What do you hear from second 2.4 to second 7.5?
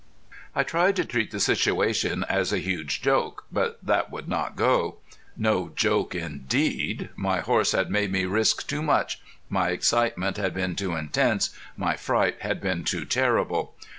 a huge joke, but that would not go. No joke indeed! My